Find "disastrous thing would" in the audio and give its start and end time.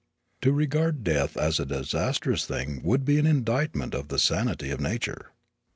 1.67-3.05